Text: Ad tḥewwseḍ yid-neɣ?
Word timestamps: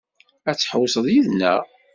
Ad 0.49 0.55
tḥewwseḍ 0.57 1.05
yid-neɣ? 1.13 1.61